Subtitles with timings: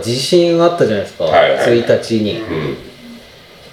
[0.00, 1.82] 地震があったじゃないですか、はいはい。
[1.82, 2.40] 1日に。
[2.40, 2.76] うん。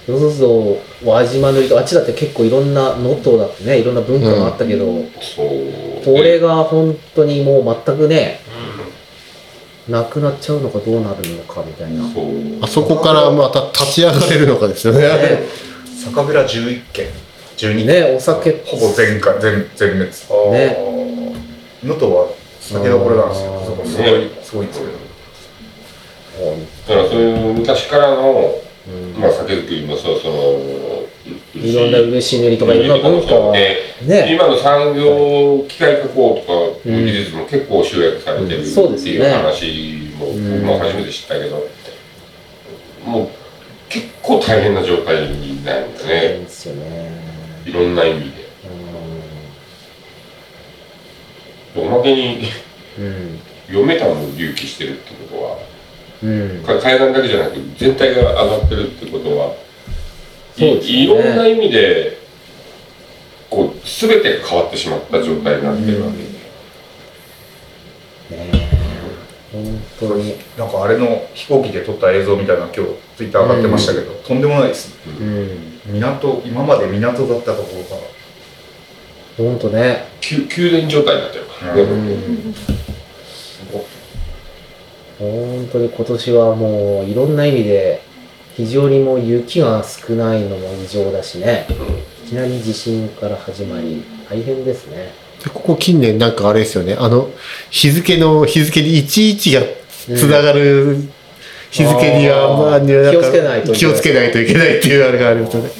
[0.06, 4.86] そうすると輪島塗とあっちだって結構いろんな能登だってねいろんな文化があったけど、
[5.20, 6.04] そう。
[6.04, 8.40] これが本当にもう全くね
[9.86, 12.04] なくなっちゃうのかどうなるのかみたいな、
[12.62, 15.46] あそこからまた立ち上がれるのかですよね。
[16.02, 17.06] 酒蔵11軒。
[17.56, 17.86] 12軒。
[17.86, 18.62] ねお酒。
[18.64, 20.10] ほぼ全壊全全滅。
[20.52, 20.76] ね。
[21.84, 22.28] 能登は
[22.60, 23.62] 酒どころなんですよ。
[23.66, 25.07] そこすごいすごいんですけど
[26.86, 28.54] だからそういう昔からの、
[28.86, 29.20] うん。
[29.20, 30.98] まあ、酒造りもそうその
[31.54, 34.32] いろんな漆塗りとかいろんな文化はでね。
[34.32, 40.60] 今の産業機械加工とかうん技術も結構集約されてるっていう話もうん。
[40.60, 41.68] 僕も初めて知ったけど、
[43.04, 43.28] もう
[43.88, 46.08] 結構大変な状態になるんだね。
[46.08, 47.10] ですよね。
[47.66, 48.48] いろんな意味で。
[51.76, 52.48] おまけに
[52.98, 53.40] うん。
[53.68, 55.58] 4メーターも隆起してるってことは
[56.22, 56.62] うん。
[56.64, 59.54] か階段だけじゃなく全体が上がってるってことは
[60.56, 60.92] そうですね。
[60.92, 62.18] いいろんな意味で
[63.50, 66.18] こう全てが変わってしまった状態になってるわけ。
[68.34, 68.68] で、ね
[69.52, 70.34] 本当に。
[70.58, 74.94] なんかあれの飛行機で撮った映像みたいなの今日ツイッター上がってましたけど、とんでもないです。
[75.06, 75.72] うん。
[75.86, 78.00] 港今まで港だったところから。
[79.38, 80.08] 本当ね。
[80.20, 82.54] 宮宮殿状態になってるからね、うん
[85.18, 88.02] 本当に今年はもういろんな意味で
[88.54, 91.66] 非常にもう雪が少ないのも異常だしね。
[92.26, 95.12] いきなり地震から始まり大変ですね。
[95.42, 96.96] でここ近年なんかあれですよね。
[96.98, 97.30] あの、
[97.70, 99.66] 日付の、日付に11が
[100.16, 100.96] つながる
[101.70, 105.70] 日付には、まあ、気をつけないと気をつけないといけないっていうあれがありますよね。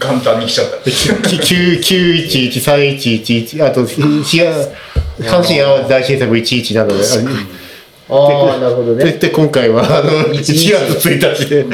[0.00, 0.76] 元旦に来ちゃった。
[0.90, 4.68] 911、311、あと、ひ東
[5.20, 7.04] 阪神・淡路大震災も11なので、
[8.10, 11.64] ああなるほどでねで今回はあの1 11月1日で。
[11.64, 11.70] な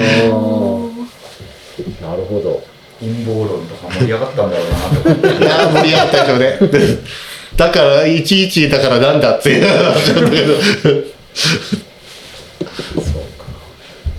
[2.17, 2.63] るほど。
[3.01, 4.87] 陰謀論とか盛り上がったんだろうなと。
[5.11, 6.59] 思っていやー盛り上がったでしょうね。
[7.57, 9.51] だから11だからなんだって。
[9.51, 10.61] いう話なんだけどそ
[10.91, 11.05] う
[13.39, 13.45] か。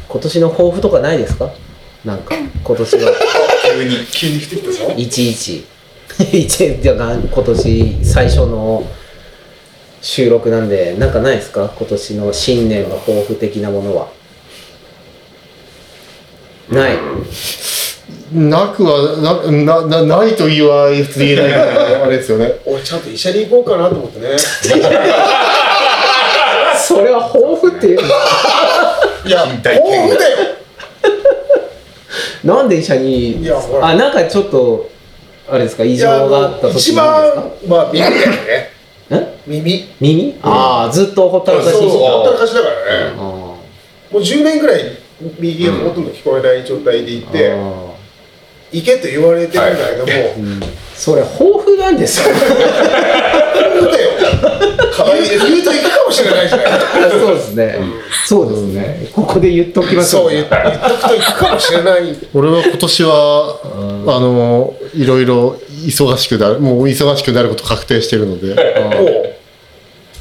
[0.07, 1.49] 今年の抱負とかないですか？
[2.05, 3.11] なんか今年は。
[3.77, 4.85] 急に急に来てきたぞ。
[4.95, 5.63] 11
[6.19, 6.95] 1じゃあ
[7.31, 8.83] 今年最初の
[10.01, 11.71] 収録なんでなんかないですか？
[11.77, 14.07] 今年の新年の抱負的なものは。
[16.69, 16.97] ない。
[18.33, 22.51] なくはなななないと言わ普通に言えないから あれですよね。
[22.65, 24.35] 俺ちゃんと医者に行こうかなと思ってね。
[26.77, 28.07] それは抱負っていうの？
[29.25, 30.37] いや身体豊富だよ。
[32.43, 33.41] なんで医者に？
[33.41, 33.87] いやほら。
[33.87, 34.89] あなんかちょっと
[35.49, 35.83] あれですか？
[35.83, 38.76] 異常があった時一番まあ耳だよねですかん
[39.47, 39.85] 耳？
[39.99, 40.35] 耳？
[40.41, 42.75] ああずっとほったらかしそうそうほったらあかしだから
[43.11, 43.15] ね。
[43.15, 43.57] あも
[44.13, 44.81] う10年ぐらい
[45.39, 47.95] 右がほとんど聞こえない状態でいて、あ
[48.71, 50.59] 行けと言われてるんだけども、うん。
[50.93, 52.35] それ抱負なんですよ。
[52.35, 52.49] 豊
[53.79, 54.09] 富だよ。
[54.93, 56.69] 可愛い言うと行くかもしれないじゃない。
[57.11, 57.79] そうですね、
[58.25, 62.17] そうですね、ここで言っときましょそう言っ言っとくと行くかもしれない。
[62.33, 63.59] 俺は今年は
[64.07, 69.36] あのいろいろ忙しくなるもう忙しくなること確定してるので、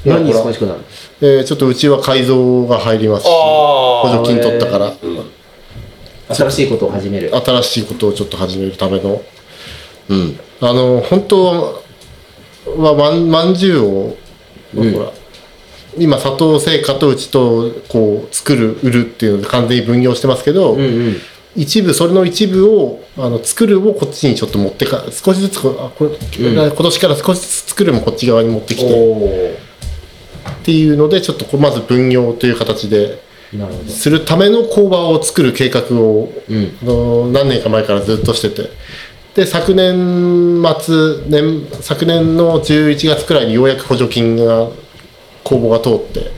[0.07, 0.81] 何忙しくなる
[1.21, 4.93] えーちょっとうちは改造が入りますしあ補助金取ったから。
[6.29, 7.31] 新しいことを始める。
[7.37, 9.23] 新しいことをちょっと始めるための。
[10.09, 10.41] うん。
[10.61, 11.85] あの本当
[12.77, 14.17] はまんまんじゅうを、
[14.75, 14.93] うん。
[14.93, 15.13] ほら
[15.97, 21.17] 今佐藤製菓とうちとこう作る売るっていうので完全に分業してますけど、うんうん。
[21.55, 28.95] 一部それの一部をあの作るをこっちにちょっと持ってか少しずつこあこれ、今年から少しずつ作るもこっち側に持ってきおて。
[28.95, 29.66] お
[30.67, 33.21] っていうのでちょっとまず分業という形で
[33.87, 37.33] するための工場を作る計画を、うん。
[37.33, 38.69] 何年か前からずっとしてて。
[39.37, 44.71] で昨年末年昨年の11月くらいにようやく補助金が
[45.45, 46.33] 公募が通って。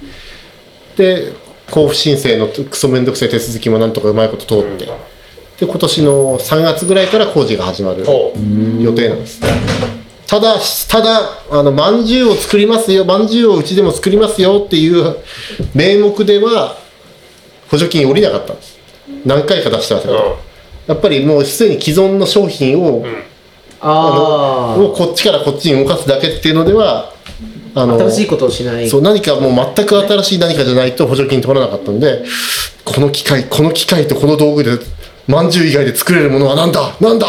[0.96, 1.32] で
[1.68, 4.84] 交付申請のクソめんどくさい手続きもなんとかうまいこと通って。
[4.84, 8.34] で今年の3月ぐらいから工事が始まるほ
[8.78, 9.40] 予定なんです
[10.28, 10.56] ただ
[10.88, 11.20] ただ
[11.50, 15.16] あのまんじゅうを作りますよまんじゅうをうちでも作りますよっていう
[15.74, 16.76] 名目では
[17.70, 18.78] 補助金下りなかったんです。
[19.24, 20.38] 何回か出してましたけど、
[20.86, 23.06] やっぱりもうすでに既存の商品を,、
[23.80, 27.12] あをこっちからこっちに動かすだけっていうのでは
[27.74, 28.88] あのあ新しいことをしない。
[28.88, 32.22] そう何かもう全く新しい何かじゃないと補助金取らなかったんで
[32.84, 34.78] この機械この機械とこの道具で
[35.26, 36.94] まんじゅう以外で作れるものは何だ？
[37.00, 37.26] 何だ？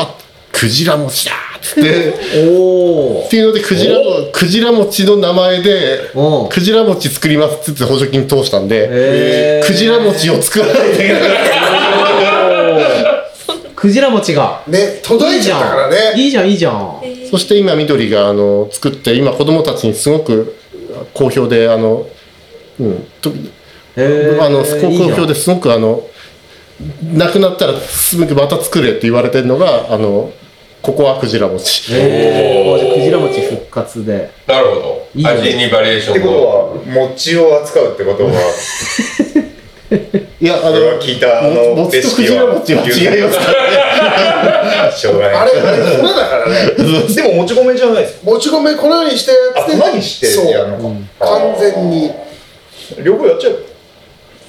[0.51, 2.13] クジラ餅だつって
[2.47, 6.11] おっていうのでクジラもクジラ餅の名前で
[6.49, 9.67] クジラ餅作りますっつって補助金通したんでへー。
[9.67, 11.21] クジラ餅を作らないといけない
[13.75, 14.61] クジラ餅が。
[14.67, 16.13] ね届いちゃったからね。
[16.17, 16.49] いいじゃん。
[16.49, 17.01] いいじゃん。
[17.31, 20.57] そして今緑があの作って今子供たちにすごく
[21.13, 22.05] 好評であの
[22.79, 23.29] うんと
[23.95, 24.43] へー。
[24.43, 26.03] あの好評ですごくあの
[27.13, 30.33] なくなったらすぐまた作れって言われてるのがあの
[30.81, 31.93] ここはクジラ餅。
[31.93, 34.29] へクジラ餅復活で。
[34.47, 35.07] なるほど。
[35.13, 35.29] いいね。
[35.31, 38.31] 味にバリエーションってことは餅を扱うってことは
[40.41, 44.91] いやあ俺はの聞いたあのも餅とクジラ餅は違いますから。
[44.91, 45.35] しょうがない。
[45.35, 46.71] あれあれ粉だからね。
[47.13, 50.77] でももち米じゃないですもち米粉にしてあ粉にしてそうやるの
[51.19, 51.25] か。
[51.25, 52.11] 完全に。
[53.03, 53.65] 両方やっちゃう。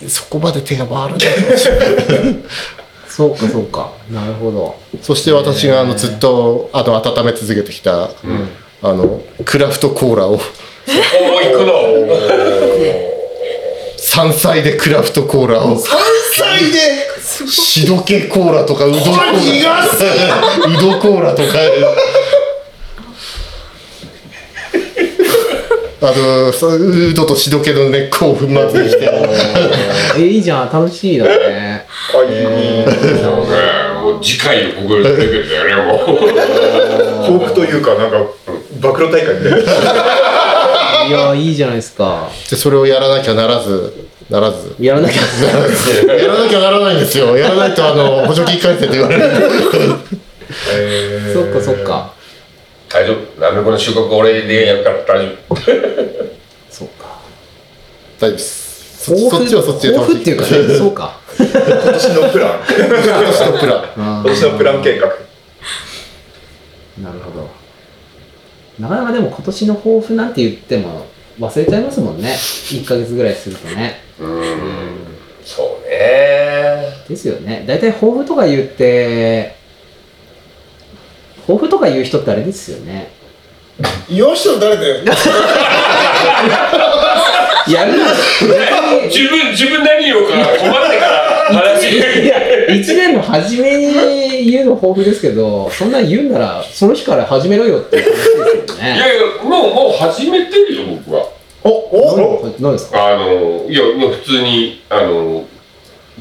[0.08, 1.18] そこまで手が回らない
[3.10, 3.92] そうかそうか。
[4.10, 4.78] なるほど。
[5.02, 8.12] そして私があのずっとあの温め続けてきた、あ
[8.82, 10.34] のクラフトコーラを。
[10.34, 11.72] おお行くの？
[13.98, 15.76] 山菜でクラフトコーラを。
[15.76, 16.00] 山
[16.34, 16.78] 菜で？
[17.46, 19.32] しどけコーラとかうどコーラ。
[19.32, 19.34] う
[20.80, 21.48] どコーラとか。
[26.02, 29.06] あとそううどとしどけの根っこを粉末にして
[30.16, 30.72] えいいじゃん。
[30.72, 31.69] 楽しいだね
[32.18, 32.26] あい。
[32.26, 32.30] い
[33.18, 33.54] そうね
[34.00, 36.16] もう次回の僕らレベルだよねもう。
[37.38, 38.18] 抱負というかなんか
[38.80, 39.70] 暴露大会みたいな。
[41.06, 42.28] いやいいじゃないですか。
[42.50, 44.74] でそれをやらなきゃならずならず。
[44.78, 45.22] やらなきゃ。
[46.14, 47.36] やらなきゃならないんですよ。
[47.36, 49.22] やらないとあの補助金返せって言われる。
[51.32, 52.14] そっかそっか。
[52.88, 53.40] 大丈夫。
[53.40, 55.56] なめこの収穫俺でやるから大丈夫。
[56.70, 57.20] そっか。
[58.18, 58.69] 大丈夫です
[59.00, 61.18] そそっちはそっちで抱負っていうかね そうか。
[61.38, 62.60] 今年のプラン。
[62.68, 63.06] 今年
[63.46, 63.84] のプラン。
[63.96, 65.06] 今今年のプラン計画。
[65.06, 65.12] な
[67.10, 67.48] るほど。
[68.78, 71.06] なかなかでも今年の抱負なんて言っても
[71.40, 72.28] 忘れちゃいますもんね。
[72.28, 74.02] 1ヶ月ぐらいするとね。
[74.20, 74.42] うん。
[75.46, 76.92] そうね。
[77.08, 77.64] ですよね。
[77.66, 79.54] 大体抱負とか言って
[81.46, 83.10] 抱負とか言う人ってあれですよね。
[84.10, 84.96] 言わしたの誰だよ
[87.68, 88.06] やるな
[89.06, 101.28] 自分自分何言おうか困ってから話いや1年の初めに言うの抱負ですけどそんなん言うんならその日から始めろよって話ですよいやねいやもうもう始めてるよ僕は。
[101.62, 102.72] おお何？
[102.72, 103.08] ですか？
[103.08, 105.44] あのいや普通にあの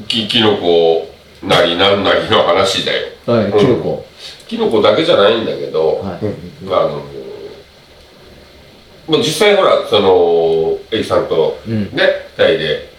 [0.06, 1.08] ききのこ
[1.42, 3.08] なりなんなりの話だよ。
[3.26, 4.04] はいキノコ
[4.46, 6.18] きのこだけじゃないんだけど、はい。
[6.68, 7.02] あの
[9.10, 11.82] もう実際ほらそのエイさんとうん。
[11.90, 12.92] ね二人で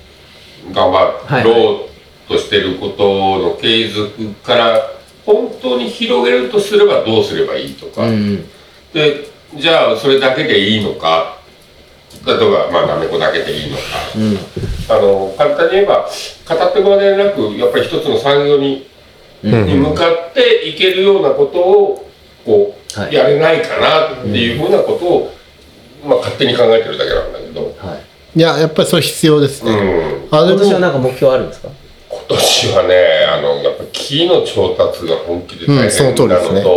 [0.73, 4.91] 頑張ろうとしてることの継続から
[5.25, 8.45] 本当に広げるとすればどうすればいいとか、うん。
[8.93, 9.25] で
[9.55, 11.39] じゃあそれだけでいいのか。
[12.25, 13.83] 例えばまあなめこだけでいいのか。
[14.17, 14.37] うん。
[14.89, 16.09] あの簡単に言えば
[16.45, 18.85] 片手間でなくやっぱり一つの産業に,、
[19.43, 19.65] うん。
[19.65, 22.11] に向かっていけるようなことを
[22.45, 23.13] こう、はい。
[23.13, 25.33] やれないかなっていうふうなことを、
[26.03, 28.39] まあ、勝手に考えてるだけなんだけど、はい。
[28.39, 31.67] いややっぱりそれ必要ですね、うん、あで今年はもなんか目標あるんですか？
[32.09, 32.95] 今年はね
[33.29, 36.61] あのやっぱ木の調達が本気で大変なの通りですね。
[36.63, 36.69] と、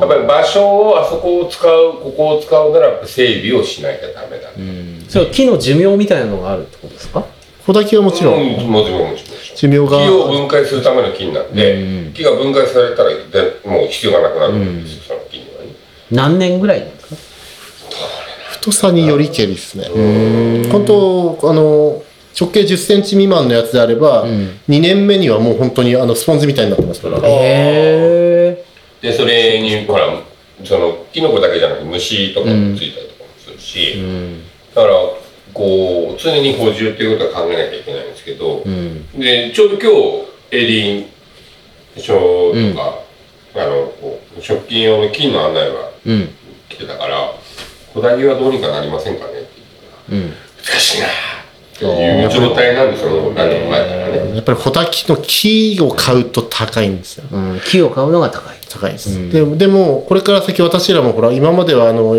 [0.00, 5.04] やっぱり場所をあそこを使うここを使うならやっぱ整備をしなきゃダメだ、うん。
[5.08, 7.24] それは木の寿命みたいなのがあるってことですか？
[7.64, 9.38] 穂だけはもちろん、うんもちろんもちろん。
[9.54, 10.04] 寿命が。
[10.04, 12.12] 木を分解するための木になって、うん。
[12.12, 15.70] 木が分解されたらでもう必要がなくなるんですよ、その木にはね。
[16.10, 16.90] 何年ぐらい？
[18.60, 19.84] 太さによりけりですね。
[20.70, 22.02] 本当あの
[22.38, 24.26] 直径1 0センチ未満のやつであれば、ん。
[24.68, 28.64] 2年目にはもう本当にあのスポンジみたいになってますから、へ
[29.00, 30.06] でそれにほら
[30.64, 34.42] そのキノコだけじゃなくて虫とかもついたりとかもするし、えうん。
[34.74, 34.94] だから
[35.54, 39.18] こう常に補充っていうことは考えなきゃいけないんですけど、うん。
[39.18, 39.90] でちょうど今
[40.50, 41.06] 日エリン
[41.96, 43.00] 書とか、
[43.56, 46.28] あのこう食品用の金の案内がうん。
[46.68, 47.32] 来てたから
[47.94, 49.68] 「小田木はどうにかなりませんかね?」って言っ
[50.08, 50.34] たらうん。
[50.64, 51.10] 難しいなっ
[51.78, 53.34] ていう状態なんですよもう。
[53.34, 54.34] 何年も前からね。
[54.34, 57.24] やっぱり穂滝の木を買うと高いんですよ。
[57.32, 57.60] うん。
[57.64, 58.58] 木を買うのが高い。
[58.68, 59.30] 高いです、うん。
[59.30, 62.16] ででもこれから先私らもほら今まではあの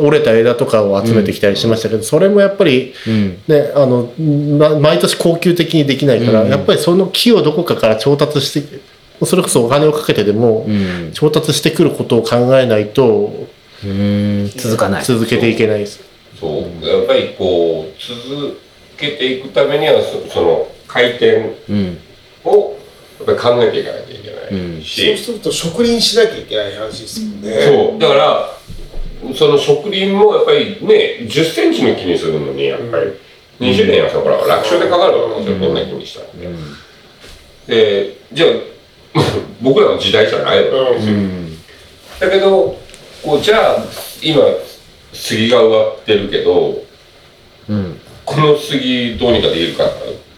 [0.00, 3.38] 折れた枝とかを集めてきたりしましたけど、それもやっぱりうん。
[3.46, 6.48] ねあのま毎年恒久的にできないから、うん。
[6.48, 8.80] やっぱりその木をどこかから調達して
[9.24, 13.46] それこそお金をかけてでもうん調達してくることを考えないと
[13.84, 14.50] うん。
[14.50, 15.04] 続かない。
[15.04, 16.00] 続けていけないです。
[16.38, 16.86] そう。
[16.86, 18.60] やっぱりこう続
[18.96, 21.98] けていくためにはそその回転うん。
[22.44, 22.76] を
[23.22, 27.62] っぱり考えていかなきゃいけないそうし、すると植林しなきゃいけない話ですもんね。
[27.62, 27.98] そう。
[27.98, 28.48] だから
[29.34, 33.12] その植林もやっぱりね1 0センチの木にするのにやっぱり
[33.60, 35.74] 20年はさほら楽勝でかかるわけですよどん。
[35.74, 36.26] な木にしたら。
[37.66, 38.50] でじゃあ
[39.62, 41.14] 僕らの時代じゃないわけですよ。
[42.20, 42.78] だけど
[43.22, 43.76] こうじゃあ
[44.22, 44.42] 今
[45.12, 46.82] 杉が植わってるけど
[47.68, 47.98] うん。
[48.24, 49.84] この杉どうにかできるか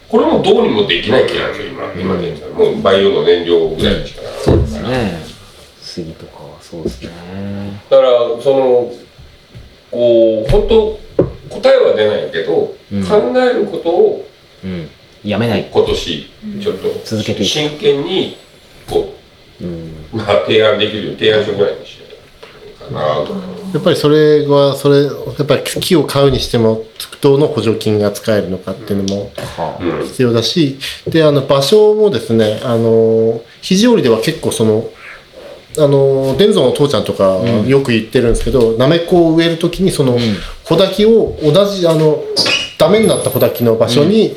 [0.09, 5.19] これもどうにもできない木なんですよ今今現在もう培養の燃料ぐらいしかならそうですね。
[5.81, 7.11] 杉とかはそうですね。
[7.91, 8.11] だから
[8.43, 8.93] その
[9.91, 11.01] こう本当
[11.61, 14.29] 答えは出ないけど、うん考えることを
[14.65, 14.89] うん。
[15.23, 15.69] やめない。
[15.71, 16.31] 今年
[16.63, 18.37] ちょっと続けて真剣に
[18.89, 19.15] こ
[19.61, 20.07] うん。
[20.13, 22.04] う、まあ、提案できる提案書ぐらいにして
[22.85, 23.35] かなと
[23.73, 25.11] やっぱりそれはそれや
[25.43, 26.85] っぱり木を買うにしても
[27.21, 29.33] どの補助金が使えるのかっていうのも
[30.05, 34.89] 必要だしであの場所もですねあの肘折では結構その
[35.77, 37.67] あの伝蔵の父ちゃんとかうん。
[37.67, 40.19] よく言ってるんですけど、なめこを植える時にそのん。
[40.65, 42.23] 穂滝を同じあの
[42.79, 44.37] ダメになった穂滝の場所に、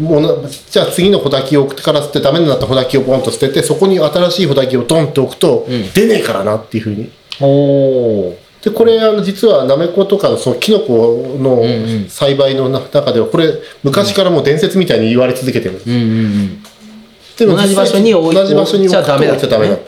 [0.00, 5.92] もうなじゃあ次の穂滝を送ってから捨てダメになった穂滝をボンと捨ててそこに新しい穂滝をドンって置くと、うん。
[5.92, 7.23] 出ねえからなっていうふうにあ。
[7.40, 8.44] おー。
[8.64, 12.08] でこれあの実はなめことかのそのキノコのんうん。
[12.08, 16.62] 栽培の中ではこれ昔からもう伝説みたいに言われ続けてるんです、うんうん
[17.36, 19.46] でも同じ場所に置い同じ場所に置いちゃダメだって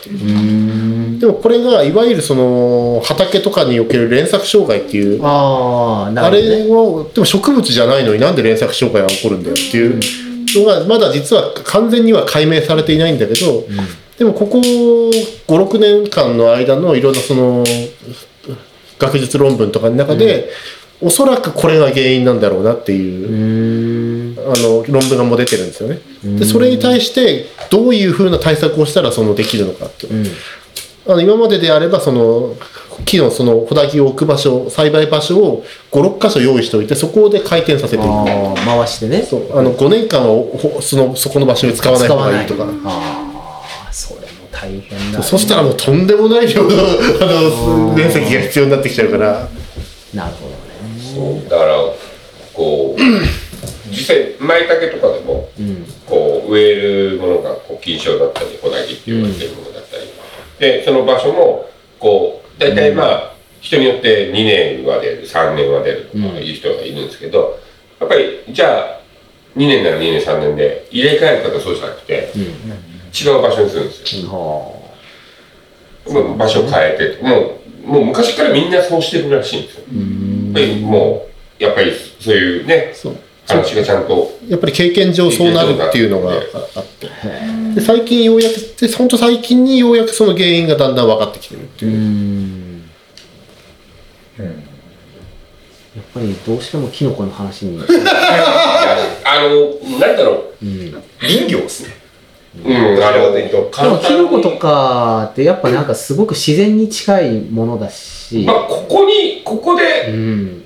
[0.09, 1.19] いう。
[1.19, 5.23] でもこれがいわゆるその畑とかにおける連作障害っていう。
[5.23, 6.29] ああ、なあ。
[6.29, 9.99] れをでも植物じゃないのになんで連作障害が起こるんだよっていう
[10.55, 13.63] のがまだ実は完全には解明されていないんだけど、
[14.17, 17.63] でもここ56年間の間のいろんなその
[18.97, 20.49] 学術論文とかの中で、
[21.01, 24.17] おそらくこれが原因なんだろうなっていう。
[24.47, 25.99] あの論文がもう出てるんですよね。
[26.23, 30.25] でそれに対してどういうふうな対策をしたらそのできるのかっていううん。
[31.09, 32.55] あの今までであればその
[33.05, 39.23] 木のその穂滝を置く場所栽培場所を56箇所用意しておいてそこで回転させていく回してね。
[39.23, 42.65] そうあの5年間はほそのそこの場所に使わない方がいいとか
[44.59, 46.69] 大変だ、そしたらもうとんでもない量の
[47.21, 49.47] あの面積が必要になってきちゃうから。
[50.13, 51.37] なるほどね。
[51.41, 51.75] そうだから
[52.53, 53.01] こう
[53.89, 55.85] 実際舞茸とかでもうん。
[56.07, 60.03] こう植えるものがこう金賞だったり小竹って言われてるものだったり、
[60.59, 67.59] でその場所もこう大体まあ、人によって2年は出る3年は出るとかいう人がいるんですけど、
[67.99, 69.01] やっぱりじゃあ
[69.57, 72.31] 2年なら2年3年で入れ替える方そうじゃなくて、
[73.23, 74.33] 違う場所にするんですよ、は
[76.09, 79.87] もう場所変えてもうもう昔からみんなそうしてるらしいんですよ、や
[80.51, 81.27] っぱりも
[81.59, 83.17] うやっぱりそういうねそう。
[83.47, 84.37] 話がちゃんと。
[84.47, 86.35] やっぱり経験上そうなるっていうのがあ
[86.75, 87.09] あって。
[87.75, 91.87] で最近ようやくで本当最近にようやくその原因がだんだん分かってきてるってあ。
[91.87, 91.91] う。
[91.91, 92.81] いう、ん。
[95.95, 97.79] やっぱりどうしてもキノコの話に。
[99.23, 100.65] あのなんだろう。
[100.65, 101.03] うん。
[101.19, 101.96] 林業ですね。
[102.65, 103.39] うん、あどちらかのと。
[103.39, 108.43] いうとでもキノコとかってやっぱなんかすごく自然に近いものだし。
[108.45, 110.63] まあ、ここに、ここうでん。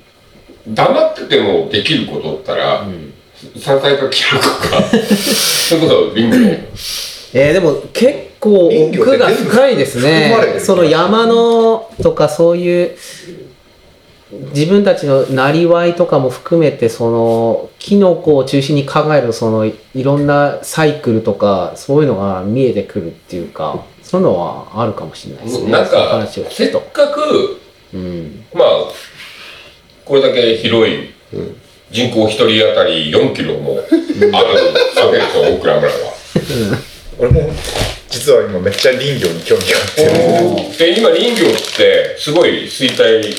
[0.68, 3.12] 黙っててもできることったら、うん。
[3.56, 6.46] 山菜かキノコか、 それこそ林業。
[7.34, 10.34] えー、でも結構奥が深いですね。
[10.58, 12.96] その山のとかそういう
[14.54, 25.70] 自分たちのなりわいとかも含めてそのキノコを中心に考えるそのいろんなサイクルとかそういうのが見えてくるっていうかそういうのはあるかもしれないですね。
[25.70, 27.60] なんか、せっかく、
[27.94, 28.68] うん、まあ、
[30.04, 31.14] これだけ広い、
[31.90, 34.54] 人口一人当たり4キロもあるわ
[35.10, 36.91] けですよ、 大倉村は。
[37.18, 37.50] 俺も
[38.08, 39.94] 実は今めっちゃ林業に興味があっ
[40.76, 40.92] て。
[40.92, 43.32] で、今林業ってすごい衰退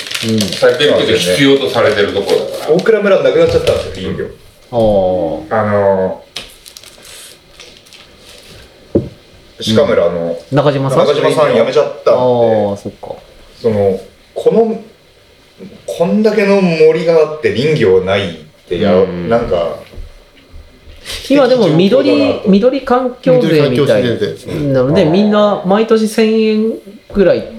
[0.58, 2.72] されてるけど必要とされてるところだから。
[2.72, 4.26] 大倉村なくなっちゃったんですよ、林業。
[4.72, 5.56] おー。
[5.56, 11.06] あのー、鹿村の中島さん？
[11.06, 13.14] 中島さん辞めちゃったんあで、あそっか。
[13.60, 14.00] その、
[14.34, 14.82] この、
[15.86, 18.34] こんだけの森があって林業ないっ
[18.68, 19.28] てや、うん。
[19.28, 19.78] なんか、
[21.30, 22.48] 今でも緑と。
[22.48, 24.82] 緑環境税みたいな。
[24.82, 26.78] のでみんな毎年1000円
[27.12, 27.54] ぐらい。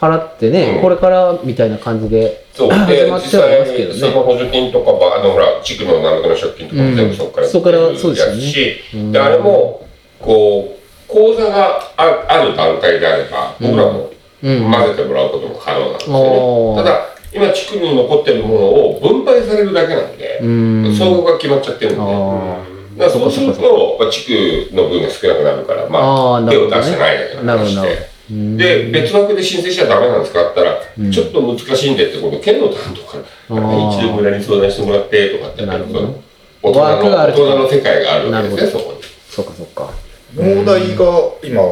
[0.00, 0.82] 払ってね、うん。
[0.82, 2.70] これからみたいな感じでそう。
[2.70, 4.00] 始で実まってはいますけどね。
[4.00, 9.12] 際その補助金とかばあのほら地区の何らかの借金とかも全部そこからうんそこからそうですしうん。
[9.12, 9.86] であれも
[10.20, 14.10] こう口座があある団体であれば僕らも
[14.42, 14.70] うん。
[14.70, 16.82] 混ぜてもらうことも可能なんですよね。
[16.82, 20.96] ただ今地区に残ってるものを分配されるだけなんでうん。
[20.96, 22.00] 総合が決まっちゃってるんで。
[22.00, 22.64] あ
[22.98, 28.18] だからそうすると、まあ、地区の分が少なくなるから、まあ手を出してないだけの話で。
[28.28, 33.18] 別枠で申請しちゃダメなんですかって言ったら、ちょっと難しいんでってこと、県の担当か
[33.48, 36.22] ら、なんか一度村に相談してもらってとかってなるほど
[36.62, 38.98] 大人の、枠がある大人の世界があるわけですね、そこに。
[39.30, 39.90] そうかそうか。
[40.34, 41.62] 農大が今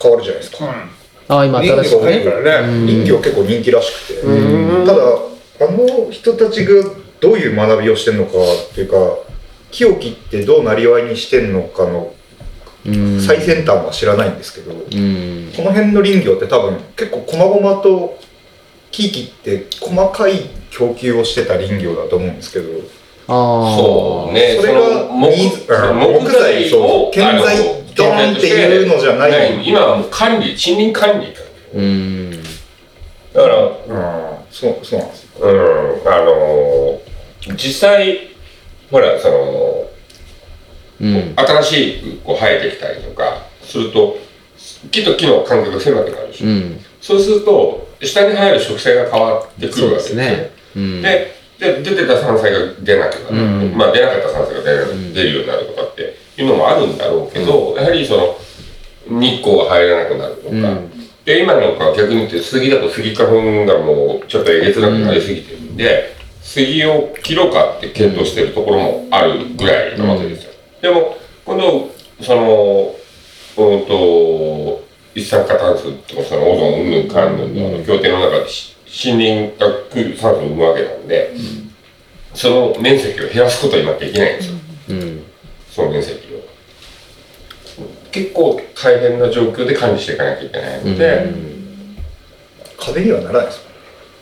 [0.00, 0.58] 変わるじゃないですか。
[0.62, 0.86] あ
[1.28, 2.12] あ今林業新しくね。
[2.12, 4.20] 入るからね、林業結構人気らしくて。
[4.86, 5.02] ただ、
[5.60, 6.72] あの人たちが
[7.20, 8.96] どういう学びをしてるのかっていうか、
[9.70, 12.14] 木を切ってどうなりわいにしてんのかの
[12.86, 13.20] うん。
[13.20, 15.52] 最先端は知らないんですけど、うん。
[15.56, 18.18] この辺の林業って多分結構細々と
[18.90, 22.68] 木切って細かい供給をしてた林業だと思うんですけど、
[23.28, 31.34] ああそうね、それがの木木材そう建材ドーンっていうのじゃない今はもう管理、森林管理。
[31.74, 32.42] うん。
[33.32, 33.72] だから、うん、
[34.50, 35.46] そうそうなんですよ。
[35.46, 37.16] うん、あのー
[37.54, 38.30] 実際、
[38.90, 39.86] ほら、その、
[41.00, 41.34] うん。
[41.36, 44.18] 新しいこう生えてきたりとかすると、
[44.90, 46.46] 木と木の間隔が狭くなるでしょ。
[46.46, 46.80] うん。
[47.00, 50.50] そうすると、下に生える植生が変わってくるわけですね。
[50.74, 51.02] うん。
[51.02, 53.76] で、で出てた山菜が出なくなる、うん。
[53.76, 60.90] まあ出なかった山菜が出る出るようになるとかっていうのもあるんだろうけど、やはりその日光が入らなくなるとか、うん。
[61.24, 70.52] で今なんか逆に言って杉だと杉花粉がもうちょっとえげつなくなりすぎてるんで、杉を切ろうかって検討してるところもあるぐらいなわけですよ。
[70.82, 72.94] でも今度その
[73.58, 77.78] うんと一酸化炭素とかそのオゾンうんぬんかんぬん。
[77.78, 79.66] の協定の中でし森林が
[80.16, 81.34] 酸素を生むわけなんで、
[82.34, 84.54] その面積を減らすことは今できないんですよ。
[84.90, 85.25] うん
[85.76, 86.40] その面積を。
[88.10, 91.34] 結構大変な状況で管理していかなきゃいけないので、
[92.78, 93.62] 壁にはならないですよ。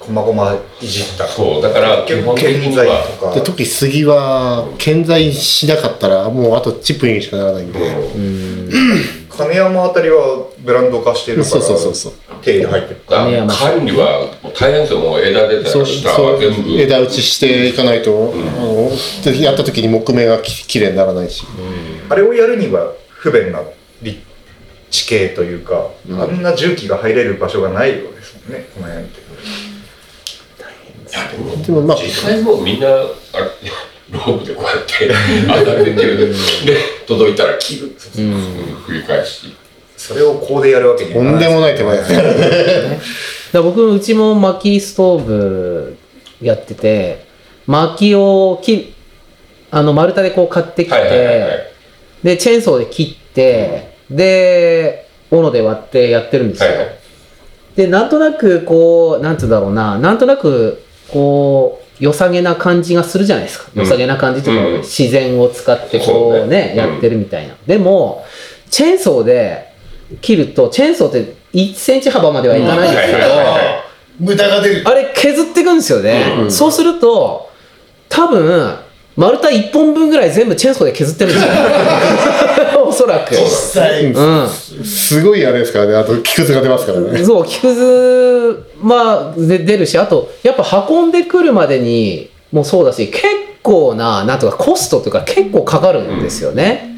[0.01, 1.31] こまごまいじったら。
[1.31, 3.35] そう、だから基本的建材には、とか。
[3.35, 3.41] で。
[3.41, 8.71] 特に杉は建材しなかったらもうあとチップインしかならないんで、うん。
[9.29, 12.13] 金山あたりはブランド化してるから、そうそうそうそう
[12.45, 13.01] 手入れ入ってる。
[13.07, 13.31] 管
[13.87, 16.81] 理は大変ですよ、もう枝出たら下は全部。
[16.81, 18.91] 枝打ちしていかないと、あの
[19.25, 21.45] でやった時に木目がききれいにならないし、
[22.11, 23.63] あれをやるには不便な
[24.03, 24.21] 立
[24.91, 29.25] 地形というか、あんな重機が入れる場所がないようですもんね、この辺って。
[31.67, 33.05] でもまあ実際もうみんな、あれ、
[34.11, 35.09] ロープでこうやって
[35.47, 36.29] 当たってる。
[36.29, 36.37] で、
[37.07, 37.97] 届いたら切る。
[37.97, 39.55] 繰り返し。
[40.07, 43.01] それをこうでやるわけにとんでもない手前ですね。
[43.53, 45.97] だ僕うちも薪ストーブ
[46.43, 47.25] やってて
[47.67, 48.93] 薪を切
[49.71, 51.51] あの丸太でこう買ってきて、はいはいはいはい。
[52.23, 56.99] でチェーンソーで切って、で斧で割ってやってるんですよ、はいはい。
[57.77, 59.99] でなんとなくこうなんつうんだろうな。
[59.99, 63.71] なんとなくこう良さげな感じがするじゃないですか。
[63.75, 63.81] うん。
[63.81, 64.77] 良さげな感じとか、うん。
[64.83, 68.25] 自然を使ってこそううねねやってるみたいな、でも
[68.69, 69.74] チェーンソーで
[70.21, 73.19] 切るとチェーンソーって1センチ幅まではいかないんですけど、
[74.21, 74.83] 無駄が出る。
[74.89, 76.51] あれ削っていくんですよね、うん。
[76.51, 77.51] そうすると
[78.09, 78.77] 多分
[79.17, 81.53] 丸太1本分ぐらい全部チェーンソーで削ってるんですよ。
[82.87, 83.35] おそらく。
[83.35, 84.07] 実際。
[84.07, 84.49] うん。
[84.49, 87.25] すごいあれですからね、あと木くずが出ますからね。
[87.25, 93.25] そう木くずまあで出るしあとやっぱ運んでくるまでにもそうだし結
[93.63, 96.97] 構ななんとかコストというか結構かかるんですよね、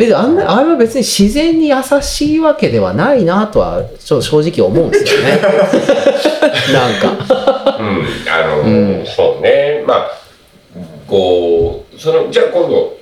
[0.00, 5.36] 別にあんなあれは別に自然に優しいわけではないなとはちょっと正直思うんですよね。
[6.72, 7.76] なんか。
[7.78, 10.10] うん、あのーそうね、まあ、
[11.06, 12.98] こう、その、じゃあ今度、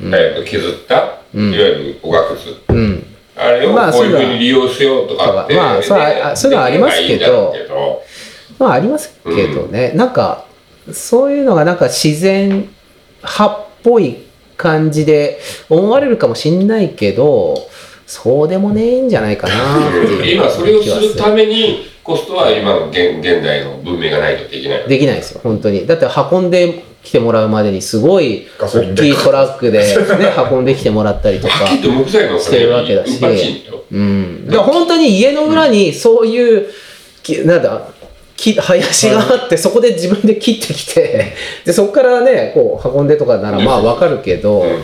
[0.00, 1.52] えっと削った、うん。
[1.52, 3.06] いわゆるおがくず、うん。
[3.36, 7.54] あれをまあこういうふそうに利用しようとかって、まあそれはあそういうのはありますけど。
[8.58, 10.44] まあありますけどね、なんか
[10.92, 12.68] そういうのがなんか自然
[13.22, 14.25] 派っぽい
[14.56, 17.68] 感じで思われるかもしんないけど
[18.06, 19.54] そうでもねえんじゃないかな
[19.88, 21.14] っていう 今それをする。
[21.14, 24.84] ためめに、コストは今の現現代の文明がないとできない。
[24.88, 25.86] できないですよ本当に。
[25.86, 29.84] だって運んできてもらうまでにすごい大きいトラックで、ね、
[30.50, 33.18] 運んできてもらったりとかしてるわけだし。
[33.92, 36.66] うん、で本当に家の裏にそういう、
[37.22, 37.95] きなんだ木
[38.36, 44.82] 林があってそこで自分で切ってきて でそこからねこう運んでとかならまあわかるけど、うん。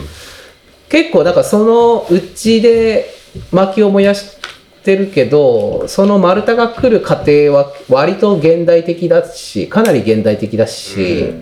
[0.93, 3.15] 結構なんかそのうちで
[3.51, 4.37] 薪を燃やし
[4.83, 11.33] てるけどその丸太が来る過程は割と現代的だしかなり現代的だし、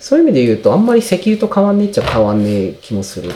[0.00, 3.30] そういう意味で言うとあんまり石油と変わんねえっちゃ変わんねえ気もする、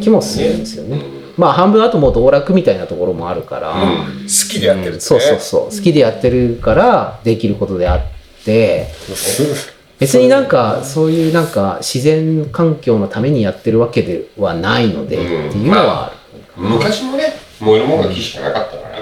[0.00, 1.25] 気もするんですよね。
[1.36, 5.24] うんまあ半分あともう道楽みたいなところもあるから、好きでやってるんですそうね。
[5.24, 5.76] そうそう。
[5.76, 15.48] 好きでやってるからできることであってす別になんかそういうなんか自然環境のためにやってるわけではないので、うん。
[15.48, 16.16] っていうのはある、
[16.56, 18.98] 昔もね燃えるもんが木しかなかったから、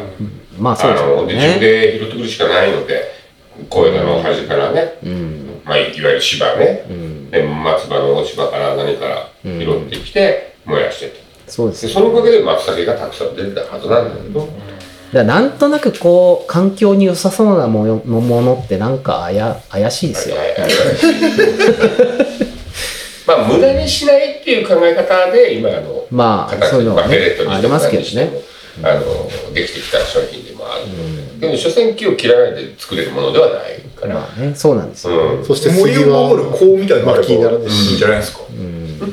[0.58, 3.14] まあそうですあよので自で拾ってくるしかないので
[3.68, 5.60] 小枝の端からね、うん。
[5.64, 7.30] まあ、いわゆる芝ね、うん。
[7.30, 11.86] で松葉の落ち葉から何から拾ってきて燃やしてて、そうです。
[11.86, 14.48] でそのおかげで松茸がたくさん出てたはずなんだけど、
[15.12, 20.36] だなんとなくこう環境に良さそうなものものってなんかあや怪しいですよ、
[23.26, 28.54] まあ無駄にしないっていう考え方で今あのまあ形そういうのはねまありますけどね。
[28.82, 29.00] あの
[29.54, 31.48] できてきた商品でもあると、で。
[31.48, 35.44] も所詮木を切らないで作れるものではないから、まあねそうなんですよ、うん。
[35.44, 37.96] そして森を守るコウみたいなのがあれば薪にならないいいん。
[37.96, 38.40] じゃないですか、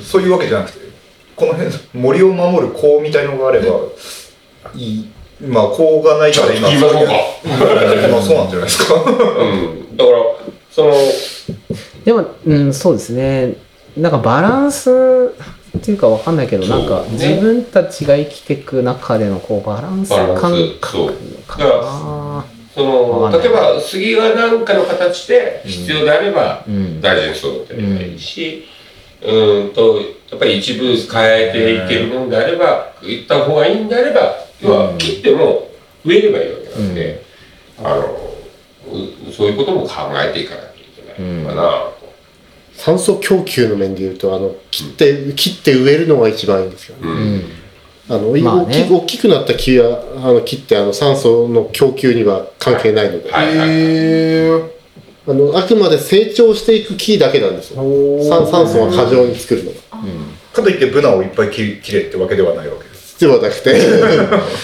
[0.03, 0.80] そういうわけじゃなくて
[1.41, 3.65] この辺森を守るコウみたいのがあれば
[4.75, 5.09] いい。
[5.41, 7.13] まあコウがないから今言いましょうか
[8.11, 8.93] まあそうなんじゃないですか。
[8.93, 10.17] うん、だから
[10.69, 10.93] その
[12.05, 13.55] でも、うん、そうですね。
[13.97, 14.91] なんかバランス
[15.77, 20.69] っていうかわかんないけど、なんか自分たちが生きていく中でのこうバランスバランス感そう。
[20.79, 27.01] 覚かだからなその例えば杉が何かの形で必要であればうん。
[27.01, 28.80] 大事に育てればいいし、うーん
[29.21, 35.69] とやっぱり一部変えていけるものであればいった方がいいんであれば要は切っても
[36.03, 36.95] 植えればいいわけなん。
[36.95, 37.23] で、
[37.83, 38.01] あの
[39.27, 41.61] うそういうことも考えていかなきゃいけないのかな。
[41.61, 42.13] と。
[42.73, 47.07] 酸素供給の面でいうとあの切って切って植えるのが一番いいんですよ、ね。
[47.07, 47.43] うん。
[48.09, 48.83] あのまあね。
[48.83, 54.70] 大き大きくなった木はあの切ってあの酸素の供給には関係ないので、はいはいはい
[55.27, 57.83] あのあくまで成長していく木だけなんですよ。
[58.23, 59.77] 酸酸素は過剰に作るのが。
[60.53, 63.13] かといってブナをいっぱい切り切れってわけではないわけです。
[63.13, 63.79] 必要はなくて。
[63.79, 63.85] じ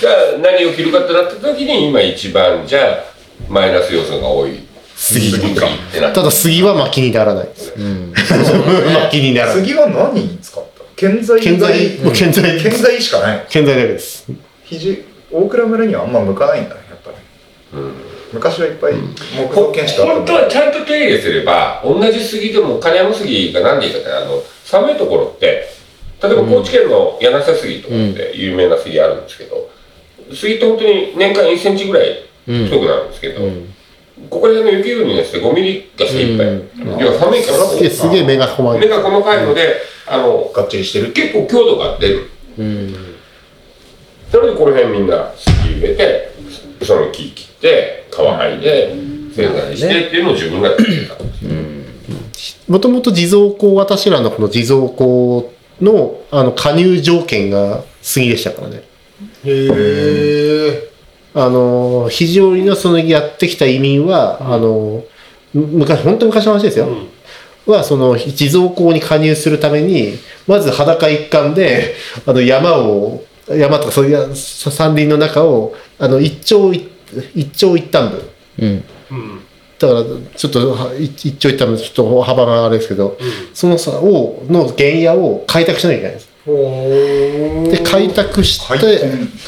[0.08, 3.04] ゃあ何を切るかってなった時に今一番じゃあ
[3.48, 4.52] マイナス要素が多い。
[4.96, 5.68] 杉か。
[5.94, 7.46] たただ杉は薪にならない。
[7.46, 9.56] です薪にならない。
[9.64, 11.40] 杉は何に使った建材。
[11.40, 11.90] 建材。
[12.04, 12.60] もう建材。
[12.60, 13.46] 建材しかない。
[13.48, 14.26] 建材だけです。
[14.66, 17.78] 肘大倉村にはあんま向かないんだねやっぱり、
[18.34, 18.94] 昔はいっぱい
[19.36, 25.78] 木造建築あ本当はちゃんと手入れすれば同じ杉でも金山杉が何でいいかってあの寒いところって
[26.22, 29.70] 例えば高知県の柳瀬杉とかって有名な杉あるんですけど、
[30.34, 33.42] 杉って本当に年間1センチぐらい太くなるんですけど、
[34.30, 36.64] ここら辺の雪国のやつで5ミリが精一杯、
[37.00, 38.80] 要は寒いからすげえすげえ目が細い。
[38.80, 39.76] 目が細かいので、
[40.08, 41.14] あのがっちりしてる。
[41.14, 42.30] 結構強度が出る。
[42.58, 42.92] うん。
[42.92, 48.96] なのでこの辺みんな杉植えてその木切って皮剥いで
[49.34, 58.84] 製材してっていうのを自分がやってたんですもともと地蔵庫私らのこの地蔵庫のあの加入条件が杉でしたからね。
[59.46, 59.68] へ
[60.66, 60.90] え
[61.34, 65.04] あの肘折のそのやってきた移民は、あの
[65.54, 66.88] む昔本当に昔の話ですよ、
[67.68, 71.94] はその地蔵坑に加入するためにまず裸一貫で
[72.26, 76.90] あの山を山とかそういう山林の中をあの一丁一
[77.36, 78.22] 一長一短分
[78.60, 78.84] うん。
[79.80, 80.04] だから
[80.36, 83.18] ちょっとは一一長一短分ちょっと幅があれですけど、
[83.54, 86.38] そのさをの原野を開拓しなきゃいけないんです。
[86.48, 88.66] で開拓して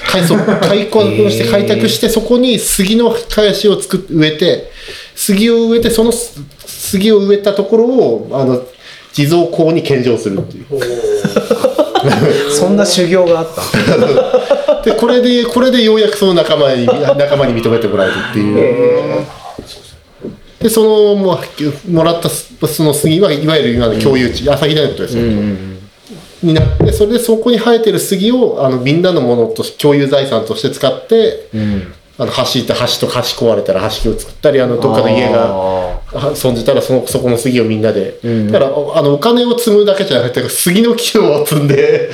[0.05, 4.69] 開そう開拓して開拓してそこに杉の林を作っ植えて
[5.15, 8.61] 杉を植えてそのす杉を植えたところをあの
[9.13, 10.65] 地蔵坑に献上するっていう
[12.49, 14.81] そんな修行があった。
[14.83, 19.25] でこれでこれでようやくその仲間に仲間に認めてもらえるっていう。
[20.59, 21.39] でそのも
[21.87, 25.23] うもらったその杉はいわゆる今の共有地、朝日大のことですよ、
[26.43, 31.49] になってそれでそこに生えてる杉をあのみんなのものとし共有財産として使って、
[32.21, 42.09] あの橋って橋と橋壊れたら橋を作ったりあのどっかの家があ損じたらそのそこの杉をみんなで、だからおあのお金を積むだけじゃなくて杉の木を積んで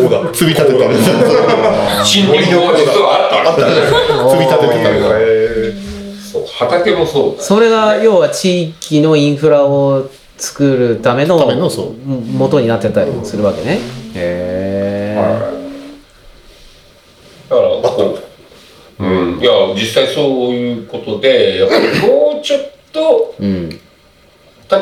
[0.00, 0.22] こうだ。
[0.32, 5.72] 積み立ててる森の実はあった積み立ててたのがへ
[6.32, 7.42] そう畑もそうだ。
[7.42, 11.94] それが要は地域のインフラを作るためのためのそう。
[12.06, 13.80] 元になってたりするわけね。
[14.14, 15.16] へ
[17.50, 18.18] だからこ
[18.98, 22.60] う、うん、いや実際そういうことでやっぱりもうちょっ
[22.92, 23.68] とえうん。
[23.70, 23.78] 例え
[24.70, 24.80] ば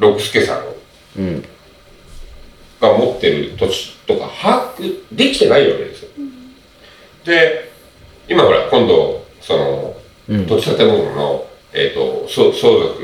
[0.00, 0.62] 六助さ
[1.16, 1.44] んうん。
[2.80, 6.10] が持ってる土地とか把握できてないわけですよ。
[7.24, 7.72] で
[8.28, 9.96] 今ほら今度その
[10.28, 10.46] うん。
[10.46, 13.00] 土地建物の、えー、と相相続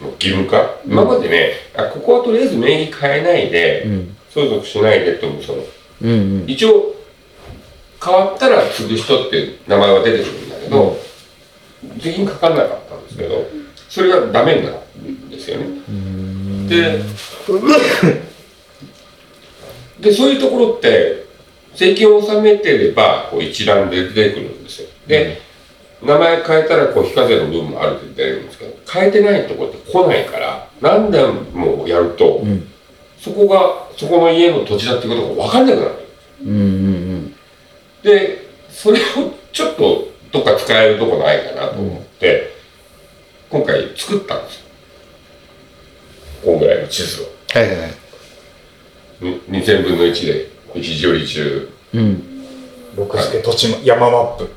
[0.00, 4.16] の義務化、今までねあここはとりあえず名義変えないで、うん。
[4.30, 5.64] 相続しないでってもその。
[6.02, 6.44] うんうん。
[6.46, 6.94] 一応
[8.02, 10.98] 変わったら継ぐ人っていう名前は出てくるんだけど、
[11.98, 13.46] 税金かかんなかったんですけど
[13.88, 14.76] それがダメになる
[15.10, 15.66] んですよね。
[16.68, 17.02] で
[20.00, 21.26] でそういうところって
[21.74, 24.88] 税金を納めてればこう一覧で出てくるんですよ。
[25.06, 25.40] で、
[26.02, 32.42] 名前変えたらこう非課税の部分もある程度出るんですけど変えてないところって来ないから何年もやると、
[33.18, 35.92] そこがそこの家の土地だっていうことが分かんなくなる。
[36.46, 36.52] うんう
[36.88, 36.89] ん
[38.02, 42.54] でそれをちょっとどっか使えるとこないかなと思って、
[43.50, 44.66] 今回作ったんですよ。
[46.44, 47.26] こんぐらいの地図を。
[47.52, 47.90] はいはいはい。
[49.20, 52.00] に2000分の1で一時より中うん。
[52.00, 52.30] うん
[52.96, 54.50] 六助土地も山マップ。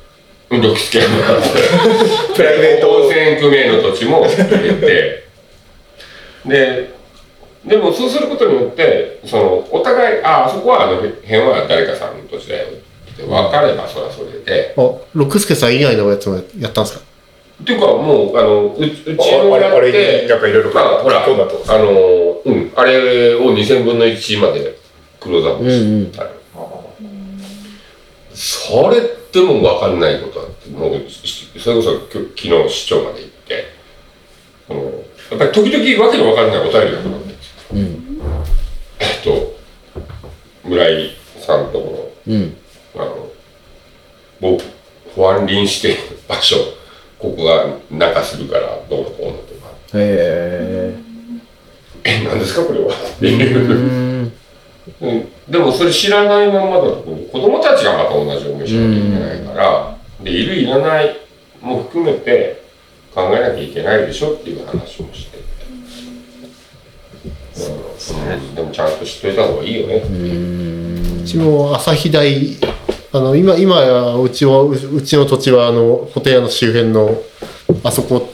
[0.50, 1.08] 運動つける
[2.36, 2.44] プ。
[2.44, 2.92] ライベート。
[2.92, 5.24] 温泉区名の土地も入れて。
[6.46, 6.94] で
[7.66, 12.68] でもそうすることによってそのお互いああそこはあの辺は誰かさんの土地だよ。
[12.68, 12.82] って
[13.18, 14.74] 分かればそれはそれで。
[14.78, 17.04] あ六助さん以外のやつもやったんですか？
[17.62, 24.78] っていうかもうあのううちのああれあやってなんかいろいろまあほらあのうんあれを2000分の1まで
[25.20, 26.30] クローズアップしてある、
[28.34, 33.66] それってもう分かんないことあってもうしそれこそ昨日市長まで行って。
[34.70, 34.82] あの
[35.32, 38.22] やっぱり時々わけの分かんないお便りが来るんですようん。
[39.00, 39.58] えっと
[40.68, 41.12] 村井
[41.46, 42.42] さんのとこうん。
[42.42, 42.52] ろあの
[44.44, 44.60] もう
[45.16, 46.58] 保安林して場所
[47.18, 49.72] ここが中するからどうのこうのとか。
[49.94, 50.98] へ
[52.04, 52.88] え何ですかこれは？
[52.88, 54.32] ってえいう。
[55.48, 61.16] でもそれ知らないままだと子供たちがまた同じ思いしなきゃいけないからでいるいらない
[61.62, 62.62] も含めて
[63.16, 65.42] 考えなきゃいけないでしょっていう話もして
[67.56, 67.62] う
[68.36, 70.04] ん、でもちゃんと知っといた方がいいよね、
[71.22, 72.58] うちも朝日大
[73.16, 77.16] あの今今やうちはううちの土地はあのホテルの周辺の
[77.84, 78.34] あそこ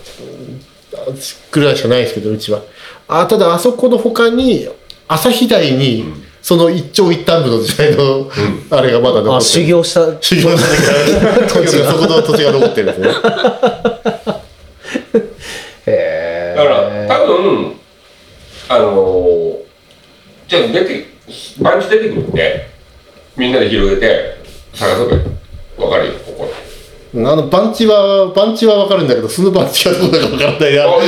[1.52, 2.62] ぐらいしかないですけどうちは。
[3.10, 4.70] あただあそこの他に
[5.08, 6.06] 朝日大に
[6.42, 8.32] その一長一短部の時代の
[8.70, 9.36] あれがまだ残ってる。
[9.36, 10.22] あ修行した。
[10.22, 13.10] 修行した土地が そこの土地が残ってるんですね。
[13.10, 13.14] へ
[15.88, 17.76] えだから多分
[18.70, 19.60] あのー
[20.48, 21.06] じゃあ出て
[21.60, 22.70] 番地出てくるんで
[23.36, 24.39] みんなで広げて
[24.74, 25.18] 探せば
[25.78, 26.08] 分かる？
[26.08, 26.54] よここ。
[27.16, 30.84] あの番地は番地は分かるんだけどその番地がどこだか分からないな。
[30.84, 31.02] あもう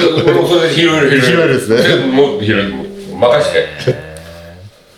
[0.47, 1.81] それで広い広い広いですね。
[1.81, 3.67] 全部もっと広い任して。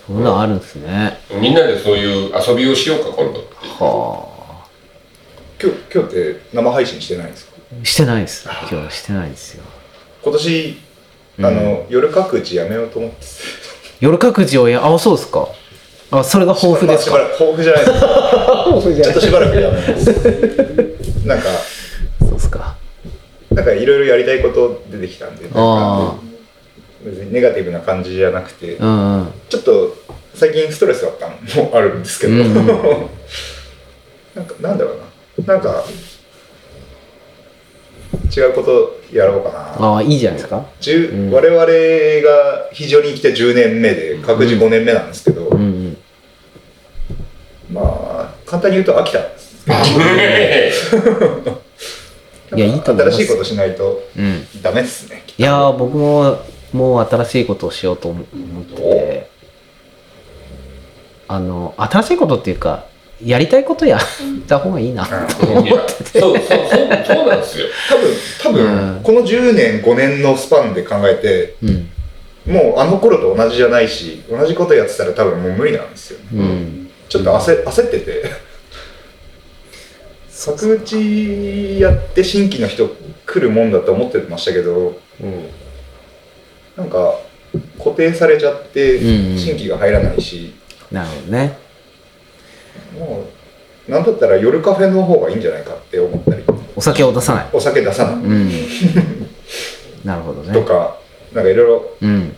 [0.08, 1.18] そんなんあるんですね。
[1.40, 3.40] みんなでそういう遊びをしようか今度。
[3.80, 4.30] は
[5.62, 7.54] 今日今日って生配信してないんですか？
[7.82, 8.48] あしてないです。
[8.70, 9.64] 今日してないですよ。
[10.24, 10.78] 今年
[11.40, 13.18] あの、夜各地やめようと思って。
[14.00, 15.48] 夜各自をやあそうですか
[16.20, 17.18] あそれが豊富ですか？
[17.18, 21.46] まあ豊富じゃないです豊富じちょっとしばらくやめますなんか
[22.20, 22.76] そうですか。
[23.52, 26.16] なんかいろいろやりたいこと出てきたんであ
[27.06, 29.28] 別にネガティブな感じじゃなくてあうんうん。
[29.50, 29.96] ちょっと
[30.34, 32.56] 最近ストレスだったのもあるんですけど、うんうん。
[34.36, 35.54] なんかなんだろうな。
[35.54, 35.84] なんか
[38.36, 39.50] 違うことやろうか
[39.80, 39.86] な。
[39.88, 40.66] ああいいじゃないですか。
[40.82, 41.32] 10うん。
[41.32, 41.66] 我々
[42.28, 45.73] が非常に生きて10年目で各自5年目なんですけど、うんうん
[47.74, 49.20] まあ簡単に言うと飽きた。
[49.20, 49.24] ん
[49.68, 50.96] です
[52.56, 53.18] いやいいと思います。
[53.18, 55.24] 新しいことしないとうんダメっすね。
[55.38, 56.40] いやー僕も
[56.72, 58.26] もう新しいことをしようと思っ
[58.66, 59.34] てて。
[61.28, 62.86] あの新しいことっていうか
[63.24, 64.02] やりたいことやっ
[64.48, 66.68] た方がいいなって思いやそうそうそう
[67.06, 67.68] そうなんですよ。
[67.90, 69.02] 多分多分、うん。
[69.02, 71.90] この10年5年のスパンで考えてうん。
[72.46, 76.20] もうあの頃と同じじゃないし同じことやってたら多分もう無理なんですよ。
[76.20, 76.83] ねうん
[77.14, 78.24] ちょっと焦焦ってて。
[80.30, 82.90] 作打ちやって新規の人
[83.28, 85.48] 来るもんだと思ってましたけどうん。
[86.76, 87.20] なんか
[87.78, 89.38] 固定されちゃってうんうん。
[89.38, 90.56] 新規が入らないし、
[90.92, 91.58] なるほどね。
[92.98, 93.28] も
[93.88, 96.44] うなんだったら夜カフェの方がいいんじゃないかって思ったり。
[96.76, 97.50] お酒を出さない。
[97.54, 98.16] お酒出さない。
[98.16, 98.52] うん。
[100.04, 100.52] なるほどね。
[100.52, 100.98] とか
[101.32, 102.36] なんかいろいろうん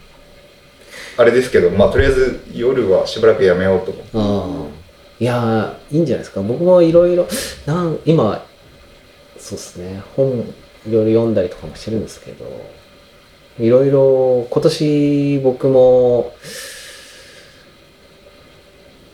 [1.18, 4.76] あれですけどまあとりあえず夜はしばらくやめようと思って。
[5.24, 6.42] いやーいいんじゃないですか。
[6.42, 7.26] 僕もいろいろ
[7.66, 8.46] なん今
[9.38, 10.02] そうですね。
[10.16, 10.54] 本
[10.86, 12.46] いろいろ読んだりとかもしてるんですけど
[13.60, 16.36] いろいろ今年僕も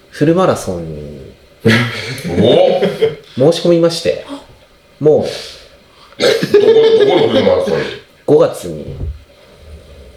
[0.09, 1.33] フルマラソンに
[3.37, 4.25] お申し込みまして
[4.99, 7.77] もうどこどこのフルマラソン？
[7.77, 7.85] に
[8.25, 8.97] 5月に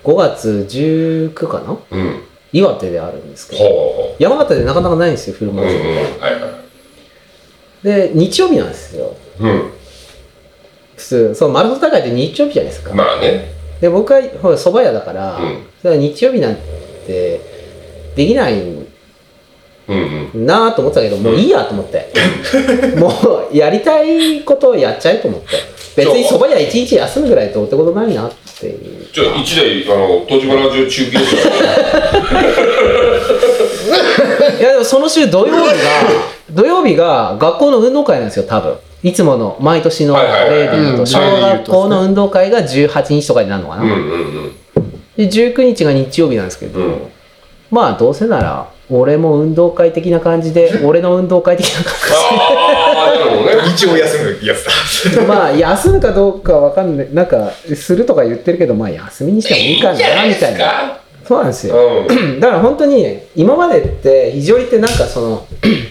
[0.04, 1.76] 5月19かな？
[1.90, 2.20] うん。
[2.52, 6.20] 岩手であるんですけどほ山形でなかなかないんですよフルううんうんマラソンって。
[6.20, 6.52] はいはい。
[7.82, 9.16] で日曜日なんですよ。
[9.40, 9.70] うん。
[10.96, 13.52] 普通そのマラソン大会って日曜日じゃないですか、まあね。
[13.80, 15.66] で僕はほら蕎麦屋だから、うん。
[15.82, 17.40] それは日曜日なんて
[18.14, 18.83] できないうんうん。
[20.34, 22.08] なぁと思ってたけど、もういいやと思って。
[22.96, 23.12] も
[23.52, 25.48] うやりたいことをやっちゃえと思って。
[25.96, 29.06] 別に蕎麦屋一日休むぐらいどうってことないなっていう。
[29.12, 31.36] じゃあ、一台、あの、東芝ラジオ中継車。
[34.58, 35.74] いやでもその週土曜日が、
[36.50, 38.74] 土曜日が学校の運動会なんですよ、多分。
[39.02, 43.82] いつもの毎年の例で言うと、うん小学校の運動会が18日とかになるのかな。
[43.82, 44.52] うんうんうん。
[45.16, 46.94] で、19日が日曜日なんですけど、うん
[47.70, 53.62] まあどうせなら、俺も運動会的な感じで、 俺の運動会的な感ああ、なるほどね。
[53.74, 54.70] 日曜休むやつだ。
[55.10, 60.58] じで、まあ休むかどうかわかんない、なんか、するとか言ってるけど、まあ休みにしてもいいかな、みたいな。
[60.58, 60.98] な。
[61.26, 62.04] そうなんですよ。
[62.08, 62.40] うん。
[62.40, 65.46] だから本当に今までって非常にってなんかその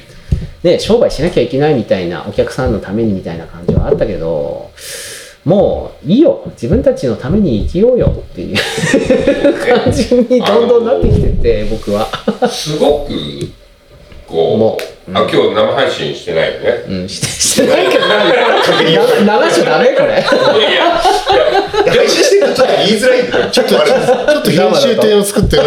[0.64, 4.70] ね商売しなきゃいけないみたいなお客さんのためにみたいな感じはあったけど
[5.46, 6.42] もういいよ。
[6.52, 8.08] 自分たちのために生きようよ。
[8.08, 8.56] っていう
[9.84, 12.08] 感じにどんどんなってきてて僕は。
[12.50, 13.10] すごく、
[14.26, 14.78] こも
[15.08, 16.70] う、あ、今日生配信してないよね。
[16.88, 20.24] うんしてしてないけどな流しちゃダメこれ。
[21.94, 23.52] いやしてるとちょっと言いづらいんだよ。
[23.52, 25.58] ちょっと編集点を作って、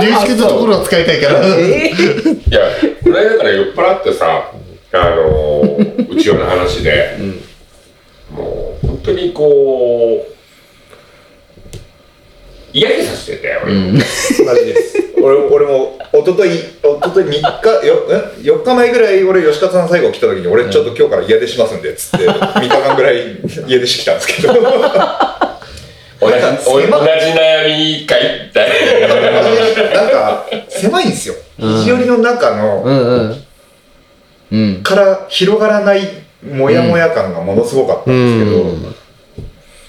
[0.00, 1.40] 龍一君のところを使いたいから。
[1.58, 2.60] えいや、
[3.02, 4.52] これだから酔っ払ってさ、
[4.92, 7.16] あのー、 うちわの話で、
[8.30, 10.40] もう、本当にこう、
[12.72, 13.74] 嫌気させてたよ、俺。
[13.74, 13.94] うん。
[13.94, 14.02] マ
[14.54, 14.98] ジです。
[15.22, 16.64] 俺俺も一昨日一
[17.02, 24.54] 昨日3日よえ？4日前ぐらい俺吉川さん最後来た時に俺ちょっと今日から家出しますんでっつって3日間ぐらい家出してきたんですけど。
[26.20, 29.08] 同じ、同じ悩みかいみたいな。
[30.02, 31.34] なんか狭いんですよ。
[31.58, 33.44] 肘折の中の、うんうん。
[34.52, 34.82] うん。
[34.82, 36.06] から広がらない
[36.42, 38.94] モヤモヤ感がものすごかったんですけど、うん。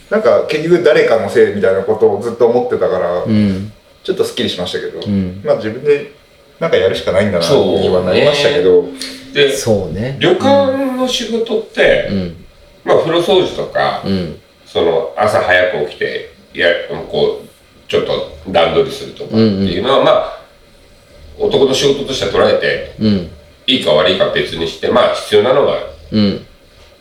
[0.10, 3.72] なんか結局誰かのせいみたいなことをずっと思ってたから、うん。
[4.04, 5.42] ちょっとすっきりしましたけど、ん。
[5.44, 6.12] まあ自分で
[6.60, 8.86] なんかやるしかないんだなそうにはなりましたけど、
[9.34, 10.18] で、そうね。
[10.20, 12.46] 旅館の仕事って、うん。
[12.84, 14.40] まあ、風呂掃除とか、うん。
[14.66, 16.68] その朝早く起きてや
[17.10, 20.42] こうちょっと段取りするとかっていうのは、まあ
[21.38, 23.30] 男の仕事としては捉えてうん。
[23.68, 26.46] いいか悪いか別にしてまあ必要なのはうん。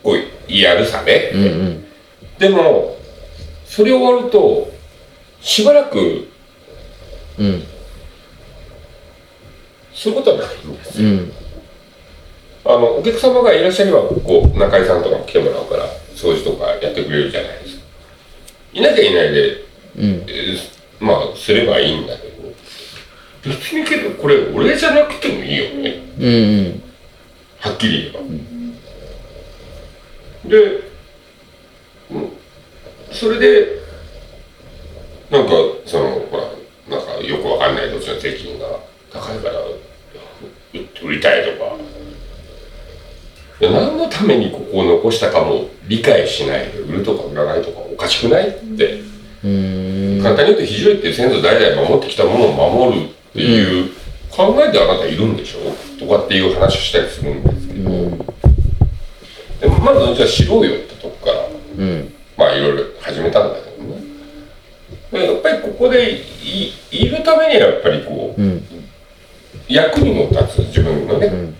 [0.03, 1.85] こうやるさね、うんうん。
[2.39, 2.97] でも
[3.65, 4.71] それ終わると
[5.41, 6.27] しばらく
[7.39, 7.63] うん。
[9.93, 11.31] することはないんですうん。
[12.65, 17.83] あのお客様がいらっしゃればこう中井さんとかも来てもらうから掃除とかやってくれるじゃないですか。
[18.73, 19.65] いなきゃいないで
[19.97, 20.03] うん。
[20.27, 22.53] えーまあすればいいんだけど
[23.43, 25.99] 別にけどこれ俺じゃなくてもいいよね。
[26.19, 26.29] うんう
[26.69, 26.83] ん。
[27.59, 28.60] はっきり言えば、で、うん
[33.11, 33.81] それで
[35.29, 35.51] なんか
[35.85, 36.43] そのほら
[36.97, 38.65] なんかよくわかんない土地の税金が
[39.11, 39.77] 高いからう
[41.03, 41.77] 売りたいとか。
[43.59, 46.71] で何のためにここを残したかも理解しない。
[46.71, 49.01] で売るとか売らないとかおかしくないって。
[49.43, 50.19] うん。
[50.23, 52.53] 簡単に言うと非常にって先祖代々守ってきたものを
[52.87, 53.91] 守るっていう
[54.31, 55.59] 考えであなたいるんでしょ
[55.99, 58.25] とかっていう話をしたりするんですけど、
[59.61, 61.47] でもまずじゃあ知ろうよってとこから
[61.77, 62.13] うん。
[62.37, 64.01] まあいろいろ始めたんだけどね。
[65.11, 68.63] でやっぱりここでいいるためにはやっぱりこううん。
[69.67, 71.55] 役にも立つ自分のね、ん。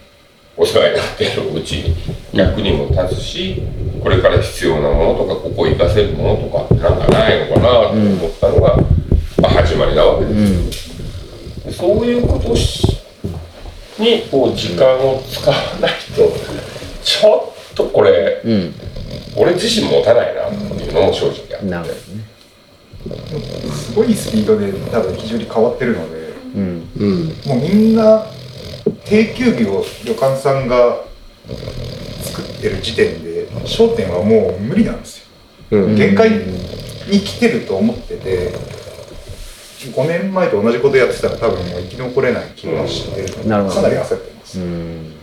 [0.57, 1.95] お世話になっているうちに
[2.33, 3.63] 役にも立つし
[4.03, 8.77] これから必要なものとかここを活かせるものとかってなんかないのかなと思ったのが、
[9.41, 12.53] まあ、始まりなわけです、でそういうこと
[14.03, 16.31] にこう時間を使わないと
[17.03, 17.50] ちょっと
[17.89, 18.73] これうん。
[19.35, 21.65] 俺自身持たないなっていうのも正直あって。
[21.65, 21.89] なるほ
[23.09, 23.71] どね。
[23.73, 26.89] すごいスピードで多分非常に変わってるのでうん。
[26.97, 27.25] うん。
[27.45, 28.25] もうみんな
[29.05, 31.03] 定休日を旅館さんが
[32.21, 35.25] 作ってる時点で焦点はもう無理なんですよ。
[35.71, 35.95] うん。
[35.95, 36.29] 限界
[37.09, 38.53] に来てると思ってて
[39.89, 45.20] 5年前と同じことやってたら多分もう生き残れない気がしてるのでなるほどかなり焦ってます、うん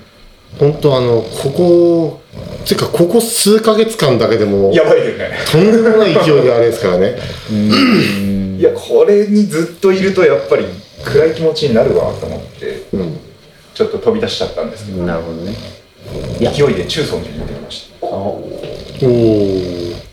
[0.59, 2.21] 本当あのここ
[2.67, 5.31] ていうかここ数ヶ月間だけでもやばいよね。
[5.51, 7.17] とんでもない勢いであれですからね。
[8.59, 10.67] いやこれにずっといるとやっぱり
[11.05, 13.19] 暗い気持ちになるわと思ってうん。
[13.75, 15.05] ちょっと飛び出しちゃったんですけど。
[15.05, 15.55] なるほどね。
[16.41, 18.43] 勢いで中尊寺に行ってきましあおお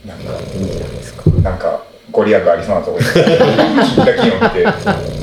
[0.05, 5.14] たなんかいいんじゃないですかなんかご利益ありそうなところに聞いた金を見て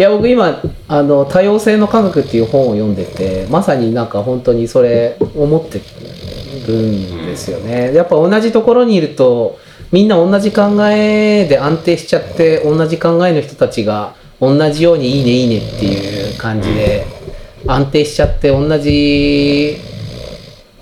[0.00, 5.84] いや僕今あの多様性の科学っていう本を読んでてまさになんか本当にそれ思ってる
[6.64, 7.92] くんですよね。
[7.92, 9.58] やっぱ同じところにいると
[9.92, 17.04] みんな同じ考えで安定しちゃって同じ考えの人たちが同じようにいいねいいねっていう感じで
[17.66, 19.76] 安定しちゃって同じ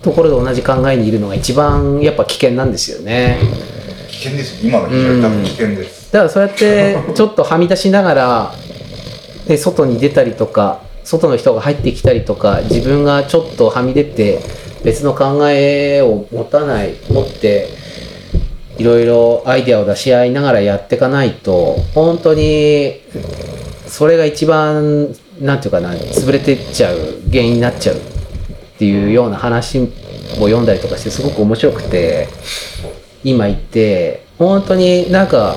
[0.01, 3.39] ところで同じ考えにいるのが一番やっぱ危険なんですよね。
[4.09, 8.55] 危険です今の時代多分危険です、だからそうやってちょっとはみ出しながら
[9.49, 14.40] で外に出たりとか外の人が入ってきたりとか自分がちょっとはみ出て
[14.84, 17.68] 別の考えを持たない持って
[18.76, 23.01] いろいろアイデアを出し合いながらやっていかないと本当に
[23.86, 25.09] それが一番
[25.40, 26.99] なんていうかな潰れてっちゃう
[27.30, 28.01] 原因になっちゃうっ
[28.78, 29.86] ていうような話を
[30.44, 32.28] 読んだりとかしてすごく面白くて
[33.24, 35.57] 今言って本当になんか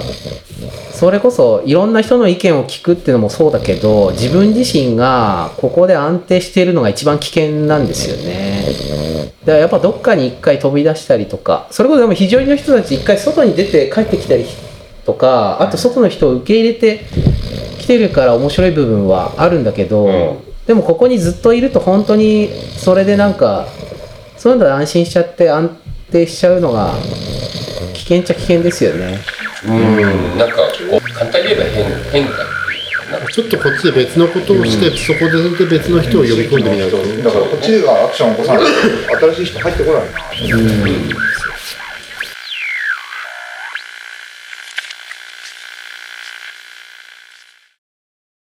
[0.92, 9.32] それこそいろんな人の意見を聞くっていうのもそうだけど自分自身がここで安定しているのが一番危険なんですよね。
[9.42, 14.46] だからやっぱどっかに一回飛び出したりとかそれこそでも非常にの人たち一回外に出て帰ってきたり
[15.06, 17.06] とかあと外の人を受け入れて
[17.80, 20.38] きてるから面白い部分はあるんだけど、うん。
[20.68, 23.68] でもここにずっといると本当にそれでなんか
[24.38, 25.78] そういうので安心しちゃって安
[26.12, 26.94] 定しちゃうのが
[27.94, 29.20] 危険っちゃ危険ですよね。
[29.66, 30.38] うん。
[30.38, 32.46] なんかこう簡単に言えば変変化
[33.32, 36.98] ちょっとこっちで別のことをして、そこで別の人を呼び込んでみないと。
[36.98, 38.64] だからこっちがアクションを起こさない。
[39.20, 40.04] と新しい人入ってこない